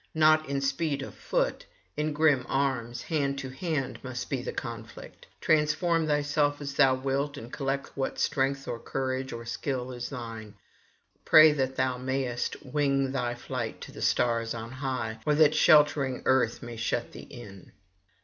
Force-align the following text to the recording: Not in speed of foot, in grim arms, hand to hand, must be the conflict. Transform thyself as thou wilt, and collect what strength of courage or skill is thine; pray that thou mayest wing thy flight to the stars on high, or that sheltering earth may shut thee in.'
Not 0.15 0.49
in 0.49 0.61
speed 0.61 1.03
of 1.03 1.13
foot, 1.13 1.67
in 1.95 2.11
grim 2.11 2.43
arms, 2.49 3.03
hand 3.03 3.37
to 3.37 3.49
hand, 3.51 3.99
must 4.03 4.31
be 4.31 4.41
the 4.41 4.51
conflict. 4.51 5.27
Transform 5.39 6.07
thyself 6.07 6.59
as 6.59 6.73
thou 6.73 6.95
wilt, 6.95 7.37
and 7.37 7.53
collect 7.53 7.95
what 7.95 8.17
strength 8.17 8.67
of 8.67 8.83
courage 8.83 9.31
or 9.31 9.45
skill 9.45 9.91
is 9.91 10.09
thine; 10.09 10.55
pray 11.23 11.51
that 11.51 11.75
thou 11.75 11.99
mayest 11.99 12.65
wing 12.65 13.11
thy 13.11 13.35
flight 13.35 13.79
to 13.81 13.91
the 13.91 14.01
stars 14.01 14.55
on 14.55 14.71
high, 14.71 15.19
or 15.23 15.35
that 15.35 15.53
sheltering 15.53 16.23
earth 16.25 16.63
may 16.63 16.77
shut 16.77 17.11
thee 17.11 17.27
in.' 17.29 17.71